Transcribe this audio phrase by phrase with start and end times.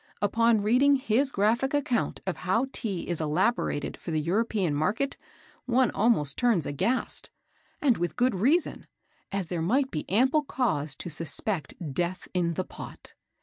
[0.19, 5.15] Upon reading his graphic account of how Tea is elaborated for the European market,
[5.65, 7.29] one almost turns aghast!
[7.83, 8.87] And with good reason,
[9.31, 13.13] as there might be ample cause to suspect "death in the pot."